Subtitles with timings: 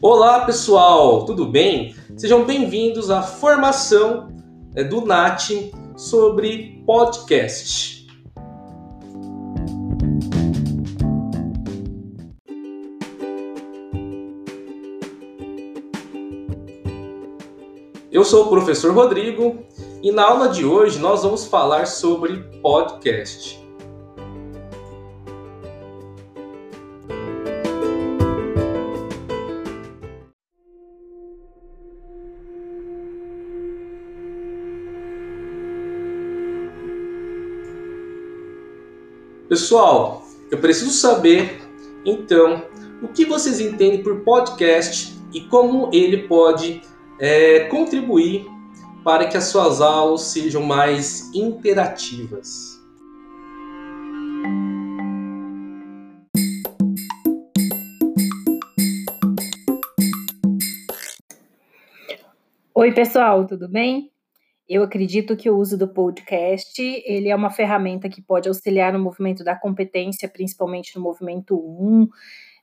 [0.00, 1.92] Olá pessoal, tudo bem?
[2.16, 4.28] Sejam bem-vindos à formação
[4.76, 8.06] é, do NAT sobre podcast.
[18.12, 19.64] Eu sou o professor Rodrigo
[20.00, 23.57] e na aula de hoje nós vamos falar sobre podcast.
[39.48, 41.62] Pessoal, eu preciso saber
[42.04, 42.62] então
[43.02, 46.82] o que vocês entendem por podcast e como ele pode
[47.18, 48.44] é, contribuir
[49.02, 52.78] para que as suas aulas sejam mais interativas.
[62.74, 64.12] Oi, pessoal, tudo bem?
[64.68, 68.98] Eu acredito que o uso do podcast, ele é uma ferramenta que pode auxiliar no
[68.98, 72.06] movimento da competência, principalmente no movimento 1,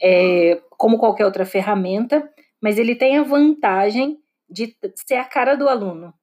[0.00, 2.26] é, como qualquer outra ferramenta,
[2.60, 4.74] mas ele tem a vantagem de
[5.06, 6.14] ser a cara do aluno,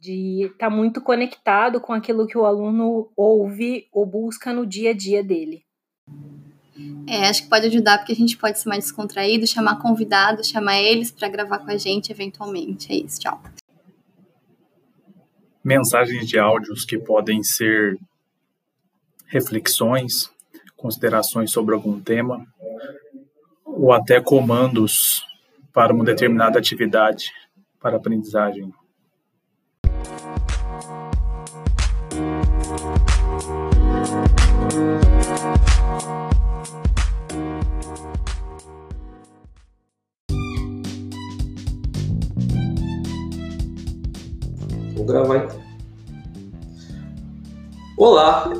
[0.00, 4.90] de estar tá muito conectado com aquilo que o aluno ouve ou busca no dia
[4.90, 5.62] a dia dele.
[7.06, 10.80] É, acho que pode ajudar porque a gente pode ser mais descontraído, chamar convidados, chamar
[10.80, 12.90] eles para gravar com a gente eventualmente.
[12.90, 13.38] É isso, tchau
[15.64, 17.98] mensagens de áudios que podem ser
[19.26, 20.30] reflexões,
[20.76, 22.46] considerações sobre algum tema,
[23.64, 25.22] ou até comandos
[25.72, 27.26] para uma determinada atividade
[27.80, 28.72] para aprendizagem.
[45.02, 45.60] Vou gravar então.
[47.96, 48.52] Olá,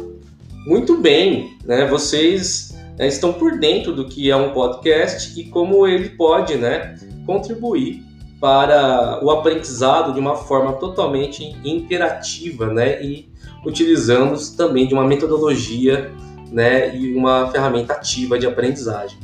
[0.66, 1.86] muito bem, né?
[1.86, 6.98] Vocês né, estão por dentro do que é um podcast e como ele pode, né,
[7.24, 8.02] contribuir
[8.40, 13.30] para o aprendizado de uma forma totalmente interativa, né, e
[13.64, 16.10] utilizando também de uma metodologia,
[16.50, 19.16] né, e uma ferramenta ativa de aprendizagem.